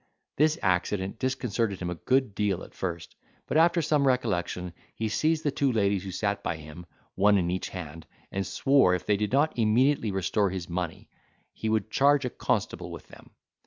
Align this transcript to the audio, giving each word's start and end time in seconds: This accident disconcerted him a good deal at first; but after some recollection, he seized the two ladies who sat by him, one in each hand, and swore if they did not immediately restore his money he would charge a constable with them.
This 0.35 0.57
accident 0.63 1.19
disconcerted 1.19 1.79
him 1.79 1.91
a 1.91 2.01
good 2.09 2.33
deal 2.33 2.63
at 2.63 2.73
first; 2.73 3.15
but 3.45 3.55
after 3.55 3.83
some 3.83 4.07
recollection, 4.07 4.73
he 4.95 5.07
seized 5.07 5.43
the 5.43 5.51
two 5.51 5.71
ladies 5.71 6.01
who 6.03 6.09
sat 6.09 6.41
by 6.41 6.55
him, 6.57 6.87
one 7.13 7.37
in 7.37 7.51
each 7.51 7.69
hand, 7.69 8.07
and 8.31 8.47
swore 8.47 8.95
if 8.95 9.05
they 9.05 9.15
did 9.15 9.31
not 9.31 9.55
immediately 9.59 10.09
restore 10.09 10.49
his 10.49 10.67
money 10.67 11.07
he 11.53 11.69
would 11.69 11.91
charge 11.91 12.25
a 12.25 12.31
constable 12.31 12.89
with 12.89 13.09
them. 13.09 13.29